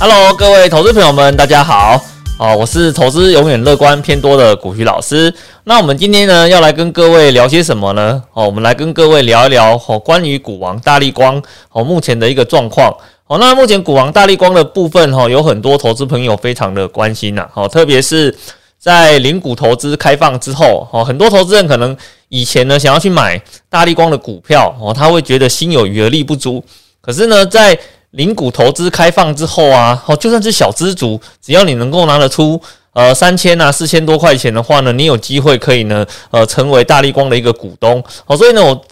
[0.00, 2.00] Hello，各位投资朋友们，大家好。
[2.38, 5.34] 哦，我是投资永远乐观偏多的古徐老师。
[5.64, 8.22] 那我们今天呢，要来跟各位聊些什么呢？
[8.32, 11.42] 哦，我们来跟各位聊一聊哦，关于股王大力光
[11.72, 12.96] 哦目前的一个状况。
[13.26, 17.48] 哦，那目前股王大力光的部分哈，有很多投资朋友非常的关心呐。
[17.54, 18.32] 哦，特别是
[18.78, 21.96] 在零股投资开放之后，哦，很多投资人可能
[22.28, 26.62] 以前呢想要去买大力光的股票，哦，他会觉得心有余而力不足。
[27.00, 27.76] 可是呢，在
[28.12, 32.58] 零股投资开放之后啊，哦，就算是小资族，只要你能够拿得出
[32.94, 38.02] 呃三千啊四千多块钱的话呢，你有机会可以呢呃成为大力光的一个股东。
[38.24, 38.82] 好，所以呢我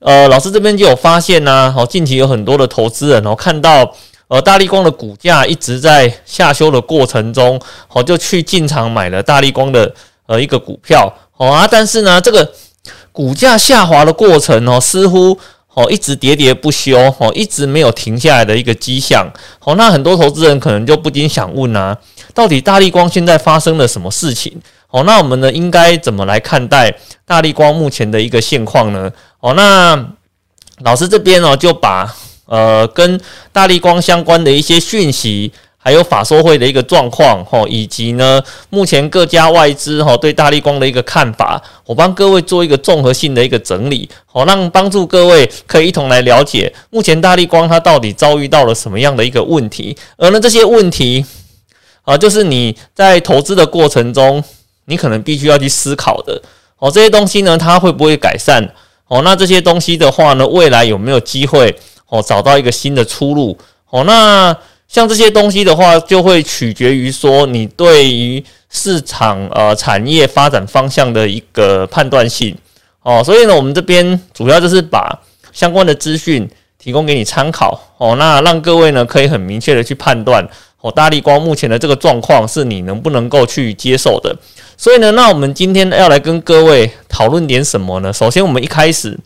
[0.00, 3.94] 呃老师这边就有发现呢，好近期有很多的投资人哦看到
[4.26, 9.94] 呃大力光的股价一直在下修的过程中，好就去进场买了大力光的
[10.26, 12.50] 呃一个股票，好啊，但是呢这个
[13.12, 15.38] 股价下滑的过程哦似乎。
[15.74, 19.28] 哦，一直喋喋不休，哦，一直没有停下来的一个迹象。
[19.60, 21.96] 哦，那很多投资人可能就不禁想问啊，
[22.32, 24.60] 到底大力光现在发生了什么事情？
[24.90, 26.94] 哦，那我们呢应该怎么来看待
[27.26, 29.12] 大力光目前的一个现况呢？
[29.40, 30.08] 哦，那
[30.84, 32.14] 老师这边呢就把
[32.46, 33.20] 呃跟
[33.52, 35.52] 大力光相关的一些讯息。
[35.84, 51.22] 还有法说会的一个状况，哈，以及呢，目前各家外资哈对大力光的一个看法，我帮各位做一个综合性的一个整理，好，让帮助各位可以一同来了解目前大力光它到底遭遇到了什么样的一个问题，而呢这些问题
[52.04, 54.42] 啊，就是你在投资的过程中，
[54.86, 56.40] 你可能必须要去思考的，
[56.78, 58.66] 哦，这些东西呢，它会不会改善？
[59.08, 61.76] 哦，那这些东西的话呢，未来有没有机会
[62.08, 63.58] 哦找到一个新的出路？
[63.90, 64.56] 哦，那。
[64.94, 72.56] 像这些东西的话，就会取决于说你对于市场呃产业发展方向的一个判断性
[73.02, 75.20] 哦，所以呢，我们这边主要就是把
[75.52, 80.48] 相关的资讯提供给你参考哦，那让各位呢可以很明确的去判断
[80.80, 84.32] 哦，大力光目前的这个状况是你能不能够去接受的。
[84.76, 88.12] 所以呢，那我们今天要来跟各位讨论点什么呢？
[88.12, 89.18] 首先，我们一开始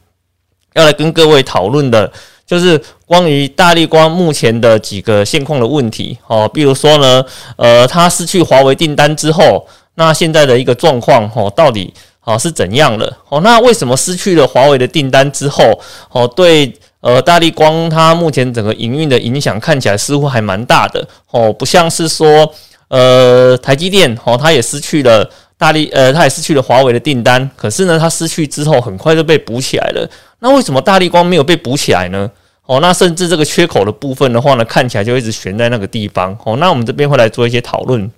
[0.73, 2.11] 要来跟各位讨论的。
[2.49, 7.25] 就是关于大力光目前的几个现况的问题哦，比如说呢，
[7.57, 11.93] 呃，它失去华为订单之后，那现在的一个状况哦，到底
[12.23, 13.41] 哦是怎样的哦？
[13.41, 15.81] 那为什么失去了华为的订单之后
[16.13, 16.71] 哦，对
[17.01, 22.53] 呃大力光它目前整个营运的影响看起来似乎还蛮大的哦，不像是说
[22.89, 25.27] 呃台积电哦，它也失去了
[25.57, 30.07] 大力呃，它也失去了华为的订单，可是呢，它失去之后很快就被补起来了。
[30.41, 32.31] 那为什么大力光没有被补起来呢？
[32.69, 36.37] 哦，那甚至这个缺口的部分的话呢，看起来就一直悬在那个地方。
[36.45, 38.11] 哦，那我们这边会来做一些讨论。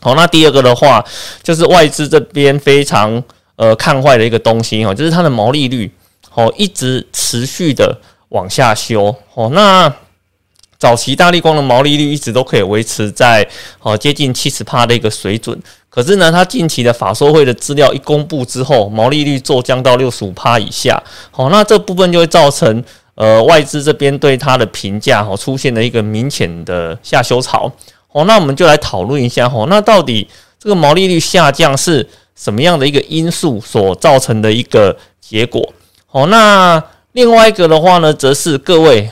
[0.00, 1.04] 好，那第二个的话，
[1.42, 3.22] 就是外资这边非常
[3.56, 5.92] 呃看坏的一个东西哈，就是它的毛利率
[6.32, 9.14] 哦一直持续的往下修。
[9.34, 9.94] 哦，那
[10.78, 13.46] 早期大力光的毛利率一直都可以维持在
[13.80, 15.60] 哦接近七十帕的一个水准。
[15.90, 21.00] 可是呢，它近期的法说会的资料一公布之后，毛利率骤降到六十五趴以下。
[21.30, 22.82] 好，那这部分就会造成
[23.14, 27.70] 呃外资这边对它的评价哈出现了一个明显的下修潮。
[28.12, 30.28] 哦，那我们就来讨论一下哈，那到底
[30.58, 32.06] 这个毛利率下降是
[32.36, 35.72] 什么样的一个因素所造成的一个结果？
[36.10, 39.10] 哦，那另外一个的话呢，则是各位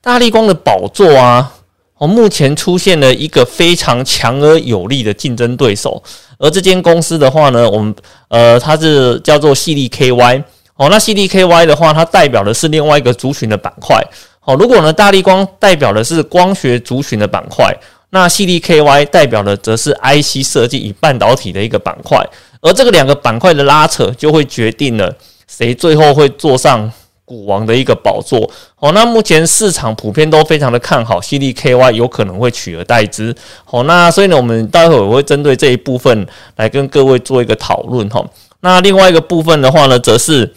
[0.00, 1.54] 大力光的宝座啊。
[1.98, 6.02] 哦，目前出现了一个非常强而有力的竞争对手，
[6.38, 7.94] 而这间公司的话呢，我们
[8.28, 10.42] 呃，它是叫做细粒 KY。
[10.80, 14.02] 哦，那 C D K Y 的话，它代表的是另外一个族群的板块。
[14.40, 17.70] 好，如果呢，大力光代表的是光学族群的板块，
[18.08, 22.18] 那 C D K Y 代表的则是 IC 设计与半导体的一个板块。
[22.62, 25.14] 而这个两个板块的拉扯，就会决定了
[25.46, 26.90] 谁最后会坐上。
[27.30, 33.32] 股王的一个宝座，好，那目前市场普遍都非常的看好 C D K Y 有可能会取而代之，
[33.64, 36.26] 好，那所以呢，我们待会我会针对这一部分
[36.56, 38.20] 来跟各位做一个讨论哈。
[38.62, 40.52] 那另外一个部分的话呢，则是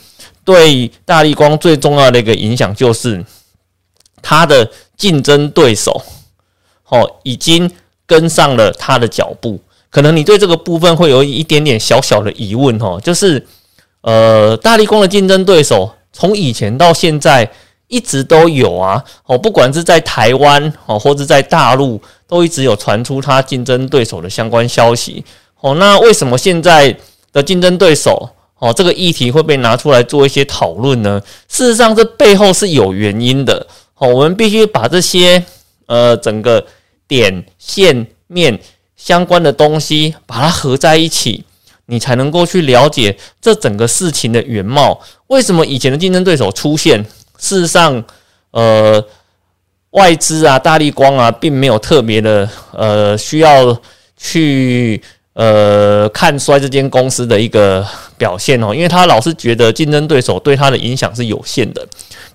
[0.45, 3.23] 对大力光最重要的一个影响，就是
[4.21, 6.01] 它的竞争对手，
[6.87, 7.71] 哦，已经
[8.05, 9.59] 跟上了它的脚步。
[9.89, 13.45] 可能你对这个部分会有一点点小小的疑问哈，就是
[14.01, 15.91] 呃，大力光的竞争对手。
[16.15, 17.49] 从以前到现在
[17.87, 25.25] 一直都有啊，哦，不管是在台湾哦，或者在大陆，都一直有传出他竞争对手的相关消息。
[25.59, 26.95] 哦，那为什么现在
[27.31, 28.29] 的竞争对手
[28.63, 31.21] 哦这个议题会被拿出来做一些讨论呢？
[31.49, 33.67] 事实上，这背后是有原因的。
[33.97, 35.43] 哦，我们必须把这些
[35.85, 36.65] 呃整个
[37.05, 38.57] 点线面
[38.95, 41.43] 相关的东西把它合在一起。
[41.87, 45.01] 你才能够去了解这整个事情的原貌。
[45.27, 47.03] 为什么以前的竞争对手出现？
[47.37, 48.01] 事实上，
[48.51, 49.03] 呃，
[49.89, 53.77] 外资啊、大力光啊，并没有特别的呃需要
[54.15, 57.85] 去呃看衰这间公司的一个
[58.17, 61.85] 表现哦，因为他老是觉得竞争对手对他的影响是有限的。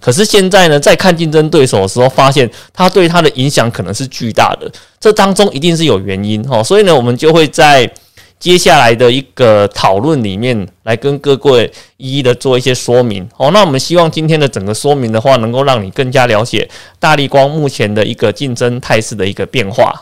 [0.01, 6.63] 可是现在呢，在看竞争对手的时候，发现他对他的影响可能是巨大的，这当中一定是有原因哦。
[6.63, 7.91] 所以呢，我们就会在
[8.39, 13.51] 接下来的一个讨论里面来跟各位一一的做一些说明哦。
[13.53, 16.69] 那我们希望今天的整个说明的话，能够让你更加了解
[17.01, 19.93] 大力光目前的一个竞争态势的一个变化。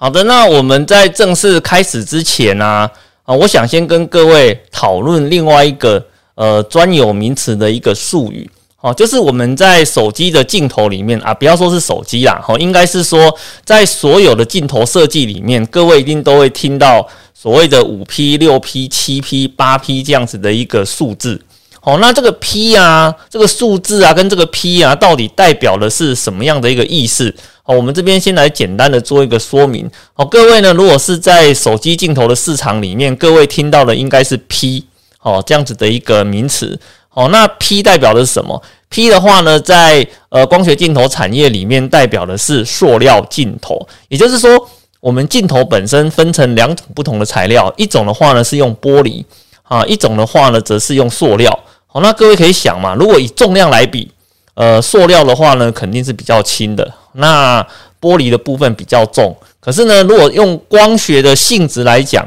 [0.00, 2.88] 好的，那我们在正式开始之前呢，
[3.24, 6.00] 啊，我想先跟各位讨论另外一个
[6.36, 8.48] 呃专有名词的一个术语。
[8.80, 17.04] 哦，就是我们在手机的镜头里面啊，不要说是手机啦，哦，应该是说在所有的镜头设计里面，各位一定都会听到
[17.34, 21.42] 所谓的五 P、六 P、七 P、八 P 这样子的一个数字。
[21.88, 27.34] 哦，那这个 P 啊，这个数字啊，跟这个 P 啊，到底代表的是什么样的一个意思？
[27.64, 29.90] 哦，我们这边先来简单的做一个说明。
[30.14, 34.84] 哦，各位呢，如果是在手机镜头的市场里面，各位听到的应该是 P，
[35.22, 36.78] 哦，这样子的一个名词。
[37.14, 43.88] 哦，那 P 代表的是什么？P 的话呢，在呃光学镜头产业里面，代表的是塑料镜头。
[44.08, 44.68] 也就是说，
[45.00, 49.24] 我们镜头本身分成两种不同的材料，一种的话呢是用玻璃
[49.62, 51.58] 啊，一种的话呢则是用塑料。
[51.90, 54.10] 好，那各位可以想嘛，如果以重量来比，
[54.54, 57.66] 呃，塑料的话呢肯定是比较轻的，那
[57.98, 59.34] 玻璃的部分比较重。
[59.58, 62.24] 可是呢，如果用光学的性质来讲，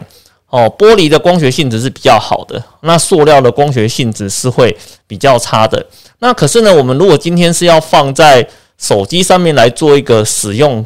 [0.50, 4.76] 哦，玻璃的光学性质是比较好的，那塑料的光学性质是会
[5.06, 5.86] 比较差的。
[6.20, 8.46] 那可是呢，我们如果今天是要放在
[8.80, 10.84] 手机上面来做一个使用，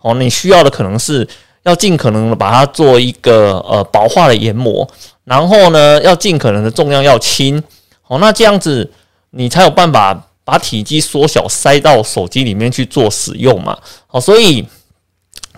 [0.00, 1.28] 哦，你需要的可能是
[1.62, 4.86] 要尽可能的把它做一个呃薄化的研磨，
[5.24, 7.62] 然后呢，要尽可能的重量要轻，
[8.06, 8.90] 哦，那这样子
[9.30, 13.78] 你才有办法把体积缩小塞到手机里面去做使用嘛。
[14.06, 14.66] 好，所以。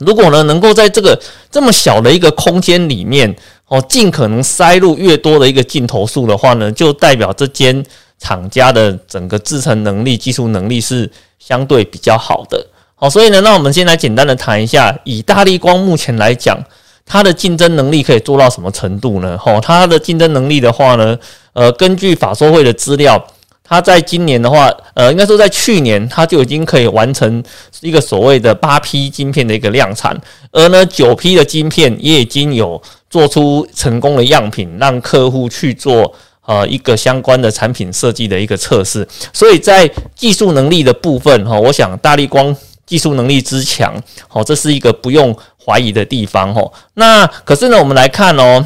[0.01, 1.19] 如果呢，能够在这个
[1.51, 3.35] 这么小的一个空间里面，
[3.67, 7.83] 哦，尽可能塞入越多的一个镜头数的话呢，就代表这间
[8.19, 12.67] 厂家的整个制成能力、技术能力是相对比较好的。
[12.95, 16.63] 好，所以呢，那我们先来简单的谈一下，以大力光目前来讲，
[17.07, 19.39] 它的竞争能力可以做到什么程度呢？
[19.39, 21.17] 吼，它的竞争能力的话呢，
[21.53, 23.25] 呃，根据法说会的资料。
[23.69, 27.43] 它在今年的话，呃，应该说在去年，它就已经可以完成
[27.81, 30.17] 一个所谓的八批晶片的一个量产，
[30.53, 32.81] 而呢九批的晶片也已经有
[33.11, 36.15] 做出成功的样品，让客户去做
[36.45, 39.05] 呃一个相关的产品设计的一个测试。
[39.33, 42.57] 所以在技术能力的部分，哈，我想大力光
[42.87, 45.37] 技术能力之强，好，这是一个不用
[45.67, 46.73] 怀疑的地方，哦。
[46.95, 48.65] 那可是呢，我们来看哦，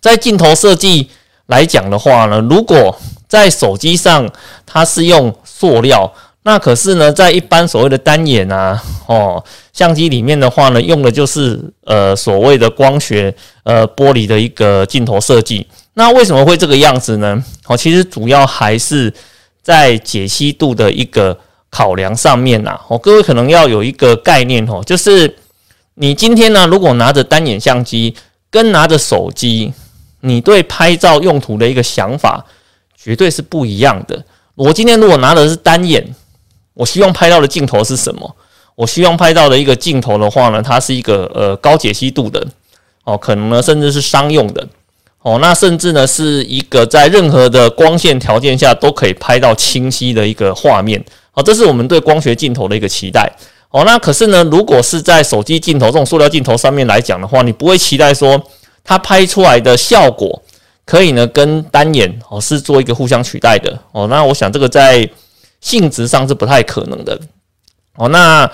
[0.00, 1.10] 在镜头设计
[1.46, 4.30] 来讲的话呢，如果在手机上，
[4.64, 6.12] 它是用塑料，
[6.44, 15.66] 那可是呢，在一般所谓的单眼啊，哦，相机里面的话呢，用的就是呃所谓的光学呃玻璃的一个镜头设计。
[15.94, 17.42] 那为什么会这个样子呢？
[17.66, 19.12] 哦，其实主要还是
[19.62, 21.36] 在解析度的一个
[21.70, 22.78] 考量上面呐。
[22.86, 25.36] 哦，各位可能要有一个概念哦，就是
[25.96, 28.14] 你今天呢，如果拿着单眼相机
[28.50, 29.72] 跟拿着手机，
[30.20, 32.46] 你对拍照用途的一个想法。
[32.98, 34.24] 绝对是不一样的。
[34.56, 36.04] 我今天如果拿的是单眼，
[36.74, 38.34] 我希望拍到的镜头是什么？
[38.74, 42.44] 我希望拍到的一个镜头的话呢，它是一个呃高解析度的
[43.04, 44.66] 哦，可能呢甚至是商用的
[45.22, 51.00] 哦，那甚至呢是一个在任何的光线条件下都可以拍到清晰的一个画面
[51.34, 53.32] 哦，这是我们对光学镜头的一个期待
[53.76, 53.84] 哦。
[53.84, 58.42] 那可是呢，如果是在手机镜头这种塑料镜头上面来讲的话，你不会期待说
[58.82, 60.42] 它拍出来的效果。
[60.84, 64.06] 可以呢，跟单眼哦是做一个互相取代的哦。
[64.06, 65.10] 那我想这个在
[65.60, 67.18] 性质上是不太可能的
[67.96, 68.08] 哦。
[68.10, 68.48] 那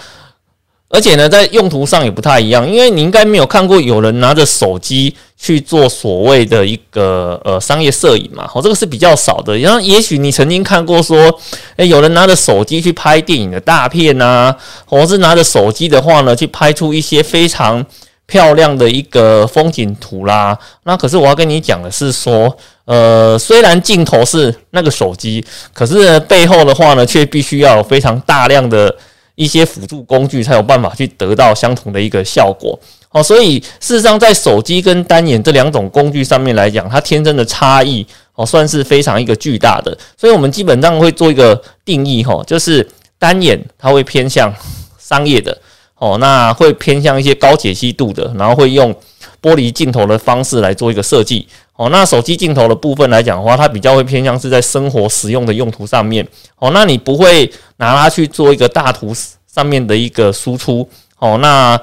[0.92, 8.48] 而且呢，在用途上也不太一样，因为你应该没有看过有人拿着手机去做所谓的一个呃商业摄影嘛。
[8.54, 9.56] 哦，这个是比较少的。
[9.58, 11.36] 然后也许你曾经看过说，
[11.76, 17.84] 诶，有人拿着手机去拍电影的大片呐，或是拿着手机的话呢，去拍出一些非常。
[18.24, 22.56] 漂亮的一个风景图啦，那可是我要跟你讲的是说，
[22.86, 25.44] 呃，虽然镜头是那个手机，
[25.74, 28.94] 可是背后的话呢，却必须要非常大量的
[29.34, 32.78] 一些辅助工具，才有办法去得到相同的一个效果。
[33.10, 39.96] 哦，所以事实上，在手机跟单眼这两种工具上面来讲，它天生的差异哦，算是非常一个巨大的。
[40.16, 42.86] 所以我们基本上会做一个定义，哈，就是
[43.18, 44.54] 单眼它会偏向
[44.98, 45.56] 商业的。
[45.96, 48.92] 哦，那会偏向一些高解析度的，然后会用
[49.40, 51.46] 玻璃镜头的方式来做一个设计。
[51.74, 56.26] 哦，那手机镜头的部分来讲的话，它比较会偏向是在生活使用的用途上面。
[56.58, 59.12] 哦，那你不会拿它去做一个大图
[59.46, 60.86] 上面的一个输出。
[61.18, 61.80] 哦，那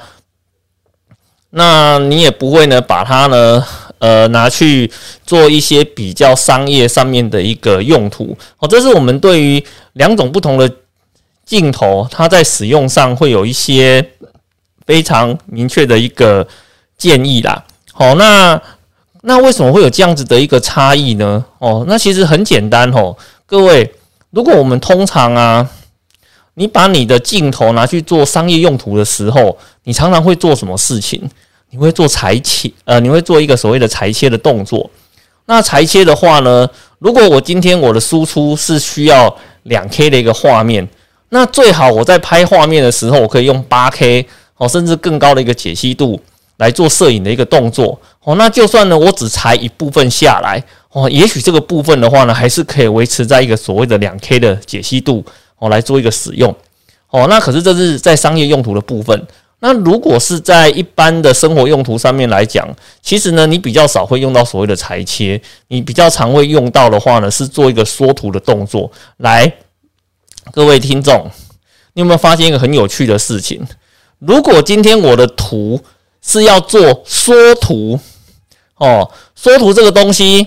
[1.50, 3.66] 那你也不会呢把它呢
[3.98, 4.90] 呃拿去
[5.26, 8.38] 做一些比较商业上面的一个用途。
[8.60, 9.62] 哦，这是我们对于
[9.94, 10.72] 两种不同的
[11.44, 14.12] 镜头，它在使用上会有一些
[14.86, 16.48] 非常明确的一个
[16.96, 17.66] 建议啦。
[17.92, 18.62] 好，那。
[19.22, 21.44] 那为什么会有这样子的一个差异呢？
[21.58, 23.94] 哦，那其实很简单哦，各位，
[24.32, 25.70] 如果我们通常啊，
[26.54, 31.30] 你把你的镜头拿去做商业用途的时候，你常常会做什么事情？
[31.72, 34.90] 你会做裁切，呃，你会做一个所谓的裁切的动作。
[35.46, 36.68] 那裁切的话呢，
[37.00, 40.88] 如果我今天我的输出是需要两 K 的一个画面，
[41.30, 44.26] 那最好我在拍画面的时候，我可以用八 K
[44.58, 46.20] 哦，甚至更高的一个解析度。
[46.60, 55.26] 来做摄影的一个动作哦，那就算呢，我只裁一部分下来哦，也许这个部分的话呢，还是可以维持在一个所谓的两 K 的解析度
[55.58, 56.54] 哦，来做一个使用
[57.10, 57.26] 哦。
[57.28, 59.28] 那可是这是在商业用途的部分。
[59.62, 62.68] 那如果是在一般的生活用途上面来讲，
[63.02, 68.90] 其实呢，你比较少会用到所谓的裁切，你比较常会用到的话呢，是做一个缩图的动作。
[69.18, 69.54] 来，
[70.54, 71.30] 各位听众，
[71.94, 73.62] 你有没有发现一个很有趣的事情？
[74.20, 75.82] 如果今天我的图，
[76.30, 78.00] 是要做缩图
[78.78, 80.46] 哦，缩图这个东西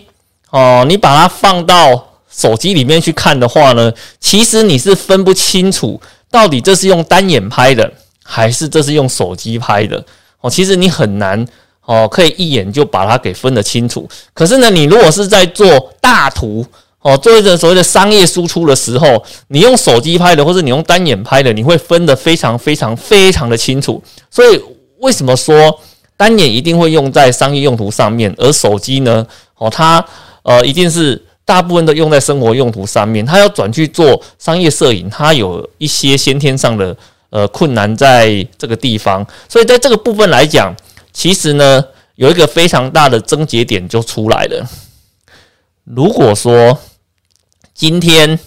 [0.51, 10.03] 哦，你把它放到手机里面去看的话呢，其实你是分不清楚到底这是用单眼拍的还是这是用手机拍的
[10.41, 10.49] 哦。
[10.49, 11.45] 其实你很难
[11.85, 14.09] 哦，可以一眼就把它给分得清楚。
[14.33, 16.65] 可是呢，你如果是在做大图
[17.01, 24.01] 哦，做一个所谓的商业输出的时候，你用手机拍的或者你用单眼拍的，你会分得非常非常非常的清楚。
[24.31, 24.63] 所以。
[25.03, 25.81] 为什么说
[26.17, 29.27] 单眼一定会用在商业用途上面，而手机呢？
[29.59, 30.05] 哦，它
[30.45, 33.27] 呃一定是大部分都用在生活用途上面。
[33.27, 36.97] 它要转去做商业摄影，它有一些先天上的
[37.31, 39.27] 呃困难在这个地方。
[39.49, 40.73] 所以在这个部分来讲，
[41.13, 44.65] 其实呢有一个非常大的症结点就出来了。
[45.83, 46.79] 如果说
[47.75, 48.39] 今天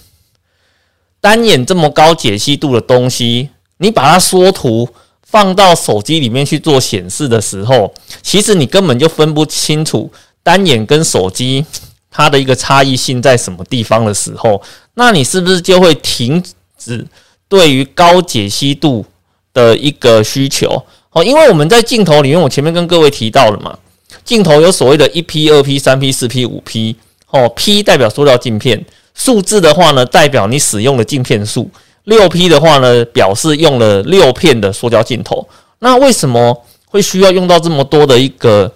[1.19, 4.87] 单眼这么高解析度的东西，你把它缩图。
[5.35, 10.09] 放到手机里面去做显示的时候，其实你根本就分不清楚
[10.41, 11.65] 单眼跟手机
[12.09, 14.61] 它的一个差异性在什么地方的时候，
[14.93, 16.41] 那你是不是就会停
[16.77, 17.05] 止
[17.49, 19.05] 对于高解析度
[19.53, 20.81] 的一个需求？
[21.11, 23.77] 哦，因为我们在镜头里面，我前面跟各位提到了嘛，
[24.23, 26.95] 镜头有所谓的一 P、二 P、三 P、四 P、五 P。
[27.31, 31.69] 哦，P 代表塑料镜片，数字的话呢，代表你使用的镜片数。
[32.05, 35.47] 六 P 的话呢，表示用了六片的塑胶镜头。
[35.79, 38.71] 那为什么会需要用到这么多的一个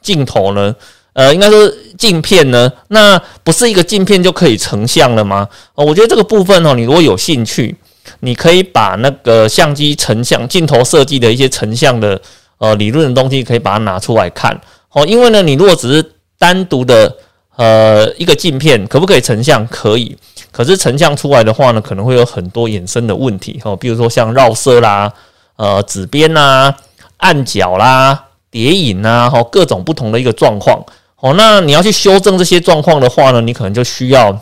[0.00, 0.74] 镜头呢？
[1.14, 5.48] 呃，应该说镜片呢，那不是一个镜片就可以成像了吗？
[5.74, 7.76] 哦，我觉得这个部分哦，你如果有兴趣，
[8.20, 12.20] 你可以把那个相机成像镜头设计的一些成像的
[12.58, 14.60] 呃理论的东西，可以把它拿出来看。
[14.90, 16.04] 哦，因为呢，你如果只是
[16.36, 17.16] 单独的
[17.56, 19.64] 呃一个镜片，可不可以成像？
[19.68, 20.16] 可以。
[20.56, 25.12] 可是成像出来的话呢，可能会有很多衍生的问题哦，比如说像绕色啦、
[25.56, 26.72] 呃紫边啦、
[27.16, 30.80] 暗角啦、叠影呐，哈各种不同的一个状况
[31.18, 31.34] 哦。
[31.36, 34.38] 那你要去修正这些状况的话呢，你可能就需要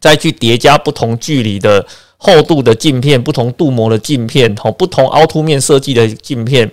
[0.00, 6.68] 再去叠加不同距离的厚度的镜片、不同镀膜的镜片、哦不同凹凸面设计的镜片，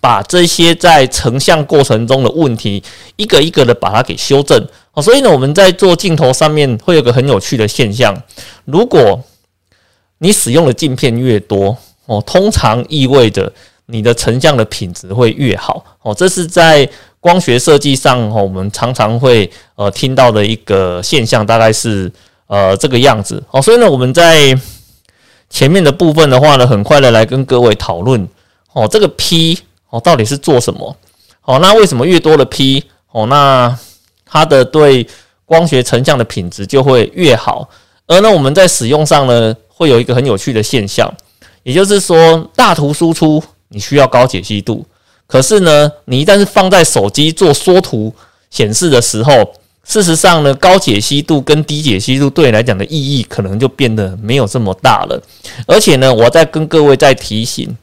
[0.00, 2.82] 把这些在成像过程中的问题
[3.16, 4.58] 一个一个的把它给修正。
[4.92, 8.16] 哦，所以呢，我们在做镜头上面会有个很有趣的现象，
[8.64, 9.22] 如果
[10.18, 11.76] 你使用的镜片越多，
[12.06, 13.52] 哦，通常意味着
[13.86, 15.84] 你的成像的品质会越好。
[16.00, 16.88] 哦，这是在
[17.20, 22.10] 光学设计上，哦，我们常常会呃听到的一个现象，大概是
[22.46, 23.42] 呃这个样子。
[23.50, 24.58] 哦，所以呢，我们在
[25.50, 28.26] 前面的部分的话呢，很快的来跟各位讨论，
[28.72, 29.58] 哦，这个 P
[29.90, 30.96] 哦到底是做什么？
[31.44, 33.78] 哦，那为什么越多的 P 哦那？
[34.28, 35.06] 它的对
[35.44, 37.66] 光学成像的品质就会越好，
[38.08, 41.10] 而呢，我们在使用上呢，会有一个很有趣的现象，
[41.62, 44.84] 也就是说，大图输出你需要高解析度，
[45.28, 48.12] 可是呢，你一旦是放在手机做缩图
[48.50, 49.32] 显示的时候，
[49.84, 55.22] 事实上呢，高解析度跟低解析度对你来讲的意义可能就变得没有这么大了。
[55.68, 57.74] 而且呢，我在跟各位在提醒，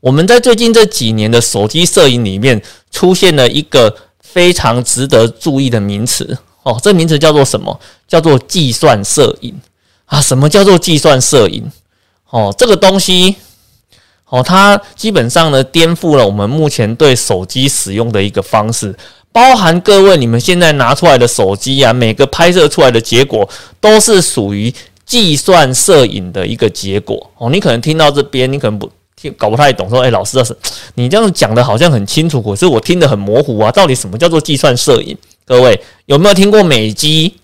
[0.00, 3.96] 我们在最近这几年的手机摄影里面出现了一个。
[4.20, 7.80] 非常值得注意的名词哦，这名词叫做什么？
[8.06, 9.58] 叫做计算摄影
[10.04, 10.20] 啊？
[10.20, 11.72] 什么叫做计算摄影？
[12.28, 13.36] 哦，这个东西
[14.26, 18.94] 哦，它基本上呢颠覆了我们目前对手机使用的一个方式，
[19.32, 23.48] 包含各位你们现在拿出来的手机啊，每个拍摄出来的结果
[23.80, 24.72] 都是属于
[25.06, 27.48] 计算摄影的一个结果哦。
[27.48, 28.90] 你可能听到这边，你可能不
[29.20, 30.56] 听，搞不太懂，说，哎，老师，这是
[30.94, 35.16] 你这样讲的好像很清楚，可是我听得很模糊啊，到底什么叫做计算摄影？
[35.44, 37.34] 各位有没有听过美机？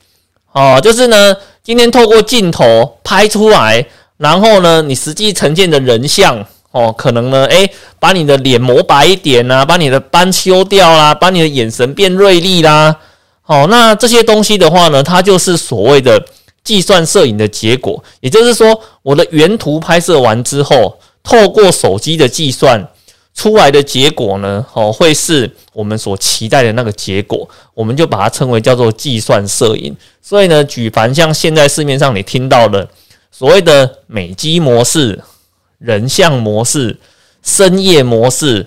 [0.53, 3.85] 哦，就是呢，今天透过镜头拍出来，
[4.17, 6.47] 然后呢，你实际呈现的人像。
[6.71, 12.97] 哦，可能呢，诶，把你的脸磨白一点呐，把你的斑修掉啦，把你的眼神变锐利啦。
[13.43, 16.21] 好，那这些东西的话呢，它就是所谓的
[16.65, 18.03] 计算摄影的结果。
[18.19, 22.89] 也就是说，我的原图拍摄完之后，透过手机的计算
[23.35, 29.97] 出来的结果呢，哦，会是我们所期待的那个结果，我们就把它称为叫做计算摄影。
[30.23, 32.89] 所以呢，举凡像现在市面上你听到的
[33.33, 35.21] 所谓的美肌模式。
[35.79, 36.97] 人像模式、
[37.43, 38.67] 深夜模式，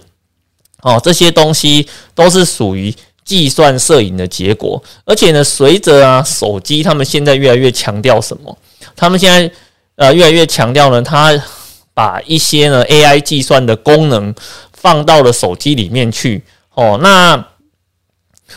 [0.84, 2.94] 哦，这些东西都是属于
[3.26, 4.84] 计算摄影的结果。
[5.04, 8.56] 而且呢，随着啊手机，他们现在越来越强调什么？
[8.96, 9.52] 他们现在
[9.96, 11.32] 呃越来越强调呢，它
[11.98, 14.32] 把一些呢 AI 计算的功能
[14.72, 16.44] 放到了手机里面去。
[16.76, 17.44] 哦，那。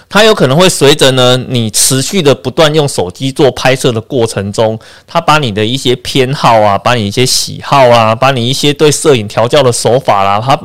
[0.08, 10.56] 它有可能会随着呢，你持续的不断用手机做拍摄的过程中，它把你的一些偏好啊，把你一些喜好啊，把你一些对摄影调教的手法啦，它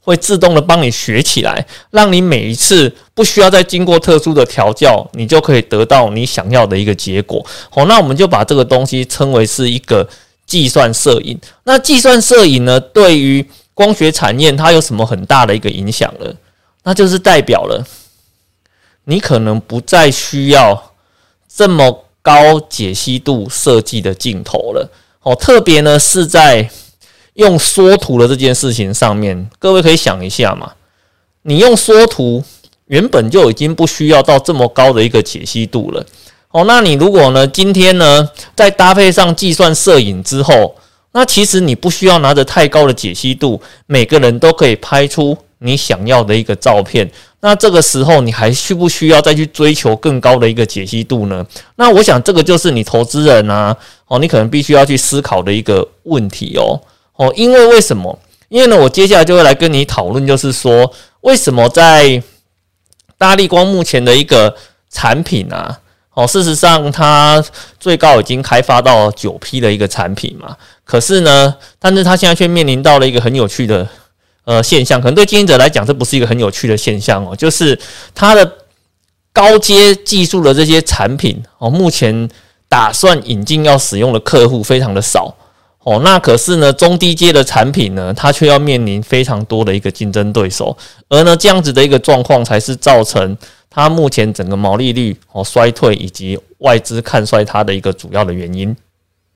[0.00, 7.44] 会自动的帮你学起来，让你每一次不需要再经过特殊的调教，你就可以得到你想要的一个结果。
[7.70, 10.08] 好，那我们就把这个东西称为是一个
[10.50, 11.38] 计算摄影。
[11.62, 16.26] 那计算摄影呢，对于光学产业它有什么很大的一个影响呢？
[16.82, 17.86] 那就是代表了。
[19.04, 20.92] 你可能不再需要
[21.48, 24.90] 这么高解析度设计的镜头了，
[25.22, 26.68] 哦，特别呢是在
[27.34, 30.72] 用缩图的这件事情上面，各位可以想一下嘛，
[31.42, 32.44] 你用缩图
[32.86, 36.04] 原本就已经不需要到这么高的一个解析度了，
[36.50, 40.74] 哦，那你如果呢今天呢在搭配上计算摄影之后，
[41.12, 47.10] 那其实你不需要拿着太高的解析度，每个人都可以拍出你想要的一个照片。
[47.42, 51.46] 那这个时候，你还需不需要再去追求更高的一个解析度呢？
[51.76, 53.74] 那我想，这个就是你投资人啊，
[54.08, 56.78] 哦，你可能必须要去思考的一个问题哦，
[57.16, 58.18] 哦，因为为什么？
[58.48, 62.22] 因为呢，我接下来就会来跟你讨论，就是说，为什么在
[63.16, 64.54] 大力光目前的一个
[64.90, 65.78] 产品啊，
[66.22, 67.42] 哦，事实上它
[67.78, 73.86] 最高已经开发到九批的一个产品嘛，可是呢，但是它现在却面临到了一个很有趣的。
[74.44, 77.36] 呃，现象可能对经营者来讲，这不是一个很有趣的现象哦。
[77.36, 77.78] 就是
[78.14, 78.52] 它的
[79.32, 82.28] 高阶技术的这些产品哦，目前
[82.68, 85.32] 打算引进要使用的客户非常的少
[85.84, 86.00] 哦。
[86.04, 90.76] 那可是呢，中低阶的产品呢，它却要面临非常多的一个竞争对手，
[91.08, 93.36] 而呢，这样子的一个状况才是造成
[93.68, 98.76] 它目前整个毛利率哦衰退以及外资看衰它的一个主要的原因。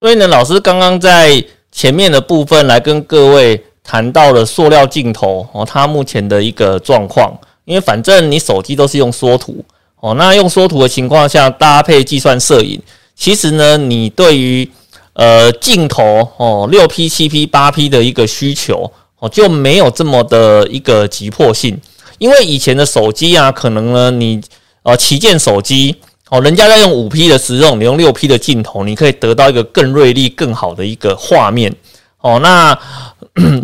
[0.01, 3.63] 所以呢，老师刚刚在前面的部分来跟各位。
[3.87, 9.63] 谈到了塑料镜头哦，它目前的一个状况，因为反正你手机都是用缩图
[10.01, 12.81] 哦，那用缩图的情况下搭配计算摄影，
[13.15, 14.67] 其实呢，你对于
[15.15, 21.81] 呃镜头哦六 P、七 P、八 P 的一个需求哦就没有这么的一个急迫性，
[22.19, 24.41] 因为以前的手机啊，可能呢你
[24.83, 25.97] 呃旗舰手机
[26.31, 31.75] 哦，人家在用五 P 的时候，你用六 P 的镜头，你可以得到一个更锐利、更好的一个画面
[32.21, 32.79] 哦，那。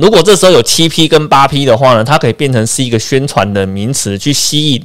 [0.01, 4.85] 如果这时候有七 P 跟八 P 的话呢，它可以变成是一个宣传的名词，去吸引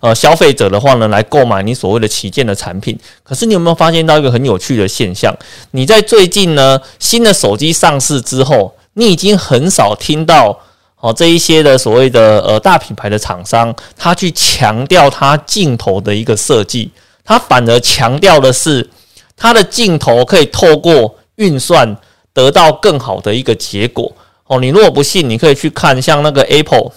[0.00, 2.98] 呃消费者的话呢，来购买你所谓的旗舰的产品。
[3.22, 5.34] 可是你有没有发现到一个很有趣的现象？
[5.72, 10.58] 你在最近呢新的手机上市之后，你已经很少听到
[11.00, 16.90] 哦这一些的所谓的呃大品牌的厂商，他去强调它镜头的一个设计，
[17.24, 18.88] 它反而强调的是
[19.36, 21.96] 它的镜头可以透过运算。
[22.34, 24.12] 得到更好的一个结果
[24.46, 24.60] 哦。
[24.60, 26.92] 你如果不信，你可以去看像那个 Apple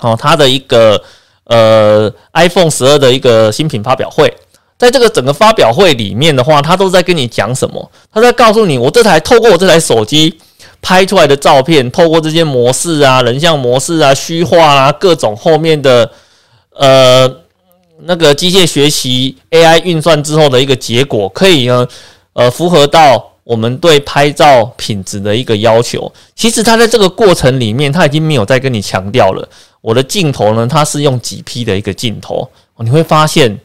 [0.00, 1.02] 哦，它的一个
[1.44, 4.32] 呃 iPhone 十二的一个新品发表会，
[4.78, 7.90] 在这个整个发表会里面的话，他都在跟你讲什么？
[8.12, 10.38] 他在告诉你，我这台透过我这台手机
[10.80, 16.10] 拍出来的照片，透过这些模式啊、人像模式啊、虚化啊各种后面的
[16.74, 17.28] 呃
[18.02, 21.86] 那个机械学习 AI 运算之后的一个结果，可以呢
[22.32, 23.31] 呃符合到。
[23.44, 29.48] 我们对拍照品质的一个要求，其实它在这个过程里面，它已经没有再跟你强调了。
[29.80, 33.58] 我的镜头呢，它是用几 P 的一个镜头，你会发现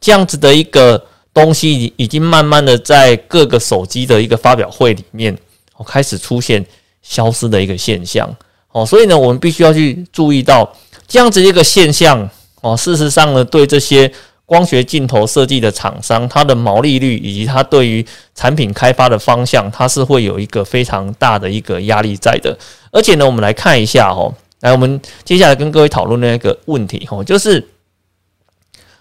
[0.00, 1.00] 这样子的一个
[1.32, 5.32] 东西，已经慢慢的在各个手机的一个发表会里面，
[5.76, 6.64] 哦，开始出现
[7.02, 8.28] 消失的一个现象。
[8.72, 10.72] 哦，所以呢，我们必须要去注意到
[11.06, 12.28] 这样子一个现象。
[12.62, 14.12] 哦，事实上呢，对这些
[14.50, 22.58] 光学镜头设计的厂商，它的毛利率以及它对于产品开发的方向，它是会有一个非常大的一个压力在的。
[22.90, 27.64] 而且呢，我们来看一下哦，来，我们接下来跟各位讨论那个问题哦，就是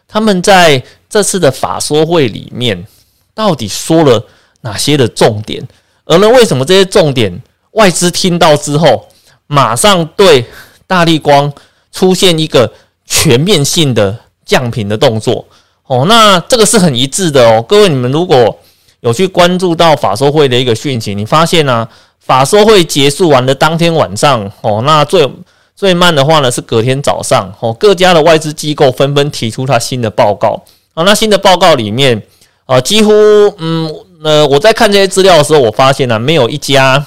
[0.07, 2.85] 他们在这次的法说会里面
[3.33, 4.23] 到底说了
[4.62, 5.67] 哪些的重点，
[6.05, 9.07] 而呢，为什么这些重点外资听到之后，
[9.47, 10.45] 马上对
[10.85, 11.51] 大力光
[11.91, 12.71] 出现一个
[13.03, 14.15] 全面性的
[14.49, 15.45] 降频的动作？
[15.85, 17.62] 哦，那这个是很一致的哦。
[17.62, 18.57] 各位，你们如果
[19.01, 21.88] 有去关注到法说会的一个讯息，你发现呢？
[22.19, 25.27] 法说会结束完的当天晚上，哦，那最
[25.75, 30.62] 最慢的话呢是隔天早上，哦，各家的外资机构纷纷提出它新的报告，
[30.93, 32.21] 啊，那新的报告里面，
[32.67, 33.12] 啊，几乎，
[33.57, 33.91] 嗯，
[34.23, 37.03] 呃，我在看这些资料的时候，我发现呢，没有一家，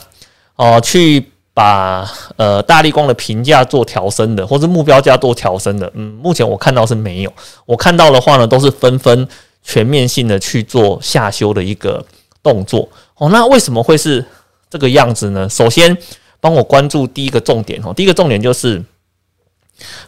[0.57, 7.33] 哦，去把呃大力光的评价做调升的，或是目标价做调升的，嗯，目前我看到是没有，
[7.67, 9.29] 我看到的话呢，都是纷纷
[9.63, 12.05] 全面性的去做下修的一个
[12.43, 14.25] 动作，哦，那为什么会是？
[14.71, 15.47] 这个样子呢？
[15.51, 15.95] 首先
[16.41, 17.93] 帮我关注第一个重点哦。
[17.93, 18.83] 第一个重点就是，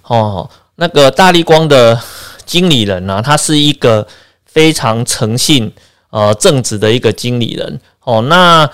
[0.05, 2.01] 哦，那个大力光的
[2.47, 4.07] 经理人呢，他是一个
[4.47, 5.71] 非常诚信、
[6.09, 8.23] 呃正直的一个经理人哦。
[8.23, 8.67] 那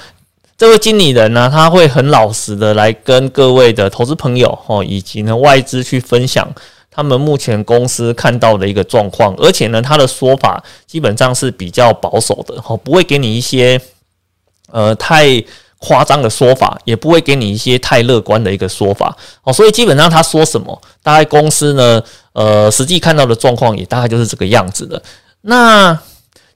[0.60, 6.46] 这位经理人呢，他会很老实的来跟各位的投资朋友哦，以及呢外资去分享
[6.90, 13.80] 他们目前公司看到的一个状况，而且呢，他的说法基本上是比较保守的哦，不会给你一些
[14.70, 15.42] 呃太。
[15.82, 22.02] 夸张的说法也不会给你一些太乐观的一个说法哦，所以基本上他说什么，大概公司呢，
[22.34, 25.02] 呃，实际看到的状况也大概就是这个样子的。
[25.40, 25.98] 那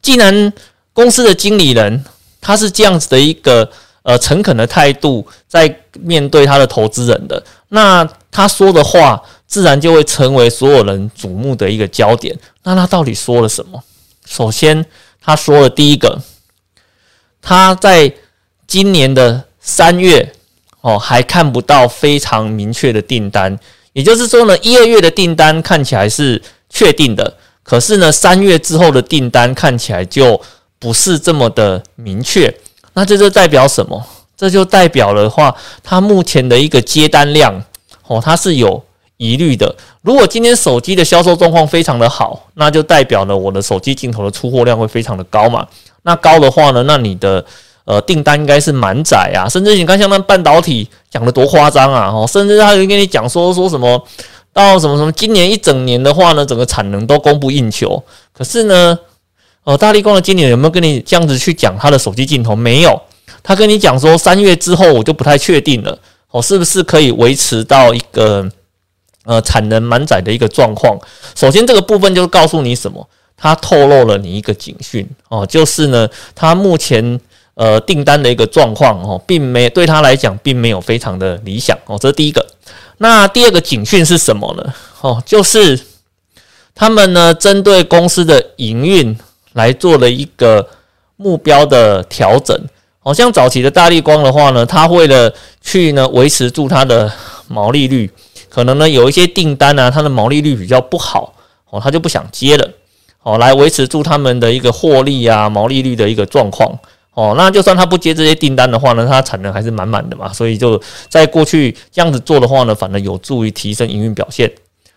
[0.02, 0.52] 既然
[0.92, 2.04] 公司的经理人
[2.42, 3.70] 他是这样子的一个
[4.04, 12.38] 呃诚恳的态度在面对他的投资人的，那他说的话自然就会成为所有人瞩目的一个焦点。
[12.62, 13.82] 那他到底说了什么？
[14.24, 14.86] 首先
[15.20, 16.22] 他说了第一个，
[17.42, 18.14] 他在。
[18.66, 20.32] 今年的三月
[20.80, 23.56] 哦，还看不到非常明确的订单，
[23.92, 30.40] 也就是说呢，一二月的订单看起来是确定的，可是呢，三月之后的订单看起来就
[30.78, 32.52] 不是这么的明确。
[32.94, 34.02] 那这就代表什么？
[34.36, 37.62] 这就代表了话，它目前的一个接单量
[38.08, 38.82] 哦，它是有
[39.16, 39.72] 疑虑的。
[40.02, 45.66] 如果今天手机的销售状况非常的好，那就代表了我的手机镜头的出货量会非常的高嘛。
[46.02, 47.44] 那高的话呢，那你的
[47.84, 54.02] 呃，订单应该是满载啊，甚至你看像那半导体讲的多夸张啊，哦，甚至他会跟你讲说说什么
[54.52, 58.02] 到什么什么，今年一整年的话呢，整个产能都供不应求。
[58.32, 58.98] 可是呢，
[59.64, 62.54] 哦，大力光的经理有没有跟你这样子去讲他的手机镜头？
[62.54, 63.00] 没有，
[63.42, 65.98] 他跟你讲说三月之后我就不太确定了，
[66.30, 68.48] 哦，是不是可以维持到一个
[69.24, 70.96] 呃产能满载的一个状况？
[71.34, 73.08] 首先这个部分就告诉你什么？
[73.36, 77.20] 他透露了你一个警讯哦，就是呢，他目前。
[77.56, 82.44] 呃，订单的一个状况哦，并没对他来讲并没有非常的理想哦，这是第一个。
[82.98, 84.74] 那第二个警讯是什么呢？
[85.00, 85.78] 哦，就是
[86.74, 89.16] 他们呢针对公司的营运
[89.54, 90.68] 来做了一个
[91.16, 92.56] 目标的调整。
[93.00, 97.12] 好像早期的大力光的话呢，他为了去呢维持住它的
[97.48, 98.10] 毛利率，
[98.48, 101.34] 可能呢有一些订单呢，它的毛利率比较不好
[101.68, 102.70] 哦，他就不想接了
[103.22, 106.78] 哦，来维持住他们的一个获利啊毛利率的一个状况。
[107.12, 114.50] 哦，那就算他不接这些订单的话呢，他产能还是满满的嘛，所以就在过去这样子做的话呢，反而有助于提升营运表现。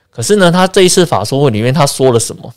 [0.10, 2.52] 可是呢，他这一次法说会里面他说了什么？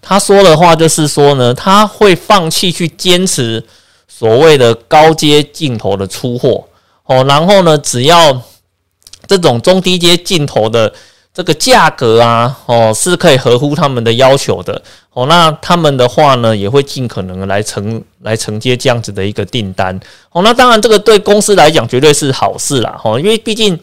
[0.00, 3.64] 他说的话就是说呢，他会放弃去坚持
[4.06, 6.64] 所谓的高阶镜头的出货。
[7.04, 8.42] 哦，然后呢，只要
[9.26, 10.92] 这种中低阶镜头的。
[11.32, 19.98] 这个价格啊，哦，是可以合乎他们的要求的，哦，那他们的话呢，也会尽可能来承来承接这样子的一个订单，
[20.32, 23.78] 哦，那当然这个对公司来讲绝对是好事啦，哦，因为毕竟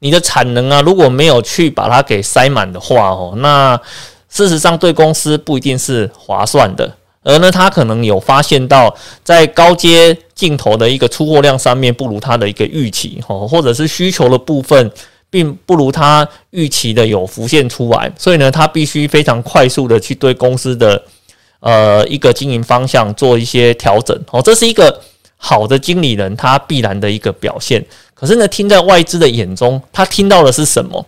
[0.00, 3.80] 你的产能啊，如果没有去把它给塞满的话，哦，那
[4.28, 14.90] 事实上对公司不一定是划算的，而呢，他可能有发现到在高阶镜头的一个出货量上面不如他的一个预期，哦，或者是需求的部分。
[15.30, 21.02] 并不如他预期的有浮现出来，所以呢，他必须非常快速的去对公司的
[21.60, 25.02] 呃一个经营方向做一些调整哦，这是一个
[25.36, 27.84] 好的经理人他必然的一个表现。
[28.14, 31.04] 可是呢，听在外资的眼中，他听到的是什么？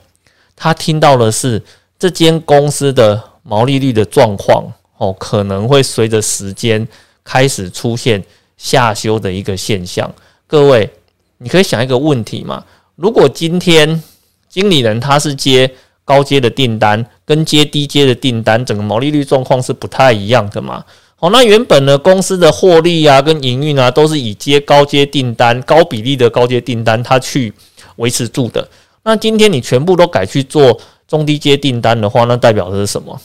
[0.55, 1.63] 他听到的是
[2.01, 4.65] 这间公司的毛利率的状况
[4.97, 6.89] 哦，可能会随着时间
[7.23, 8.25] 开始出现
[8.57, 10.11] 下修的一个现象。
[10.47, 10.89] 各位，
[11.37, 12.65] 你可以想一个问题嘛？
[12.97, 14.03] 如果今天
[14.49, 15.71] 经理人他是接
[16.03, 20.83] 高阶的订单跟接低阶的订单，整个毛利率状况是不太一样的嘛。
[21.17, 27.53] 好，那原本呢公司的获利啊跟营运啊都是以接高阶订单、高比例的高阶订单它去
[27.97, 28.67] 维持住的。
[29.03, 33.21] 那今天你全部都改去做中低阶订单的话，那代表的是什么？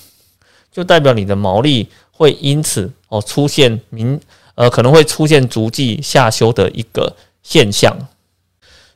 [0.71, 4.19] 就代表你的毛利会因此哦出现明
[4.55, 7.95] 呃可能会出现逐季下修的一个现象。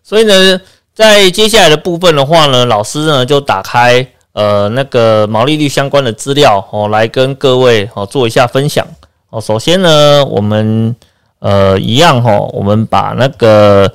[0.03, 0.59] 所以呢，
[0.91, 8.87] 在接下来的部分的话呢，老师呢就打开呃那个毛利率相关的资料哦，来跟各位哦做一下分享
[9.29, 9.39] 哦。
[9.39, 10.95] 首先呢，我们
[11.37, 13.93] 呃一样哈，我们把那个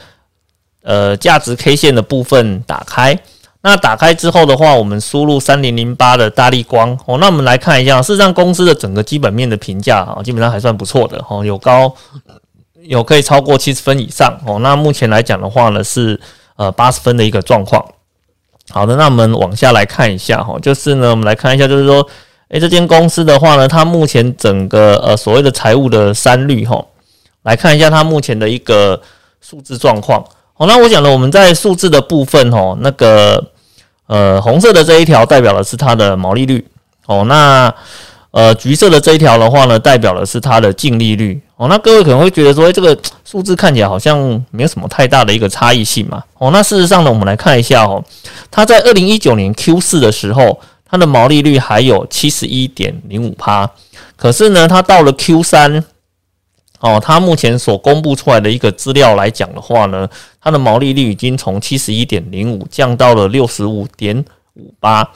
[0.83, 3.19] 呃价值 K 线的部分打开。
[3.67, 7.17] 那打开之后的话，我们输入三零零八的大力光哦。
[7.17, 11.91] 那我们来看一下，事实上公司的整个基本面的评价啊，基本上还算不错的哦，有高
[12.83, 14.59] 有可以超过七十分以上哦。
[14.59, 16.21] 那目前来讲的话呢，是
[16.57, 17.83] 呃八十分的一个状况。
[18.69, 22.07] 好的，那我们往下来看一下哈，就是呢，我们来看一下，就是说，
[22.49, 26.85] 诶，这间公司的话呢，它目前整个呃所谓的财务的三率哈，
[27.45, 29.01] 来看一下它目前的一个
[29.41, 30.23] 数字状况。
[30.53, 33.43] 好，那我讲了，我们在数字的部分哦，那个。
[34.15, 36.65] 呃，红色的这一条代表的是它的毛利率
[37.07, 37.75] 哦，那
[38.31, 41.67] 呃，橘色的这一条的话呢，代表的是它的净利率哦。
[41.67, 44.17] 那各位可能会觉得说，这个数字看起来好像
[44.53, 46.53] 没有什么太大的一个差异性嘛哦。
[46.53, 48.05] 那事实上呢，我们来看一下哦，
[48.53, 53.69] 它在二零一九年 Q 四的时候，它的毛利率还有七十一点零五趴，
[54.15, 55.85] 可是呢，它到了 Q 三。
[56.85, 60.07] 哦，它目前所公布出来的一个资料来讲的话呢，
[60.39, 65.11] 它的毛利率已经从七十一点零五降到了六十五点五八，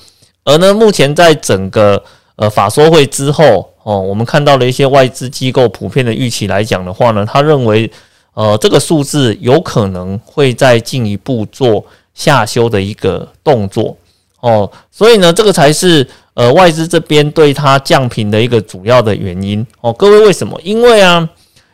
[0.45, 2.03] 而呢，目前在整个
[2.37, 7.91] 呃法说会之后，哦，我们看到了一些外资机构普遍的预期来讲的话呢，他认为
[8.33, 13.95] 呃这个数字有可能会再进一步做下修的一个动作，
[14.41, 20.59] 哦，所以呢，这个才是呃外资这边对它降频的一个主要的原因，哦，各位为什么？
[20.65, 21.29] 因为啊。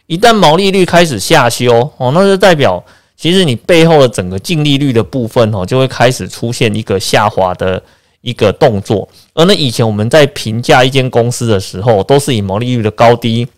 [0.07, 2.83] 一旦毛利率开始下修哦，那就代表
[3.17, 7.83] 其实你背后的整个净利率的部分哦，就会开始出现一个下滑的
[8.21, 9.09] 一个动作。
[9.33, 13.49] 而那以前我们在评价一间公司的时候，都是以毛利率的高低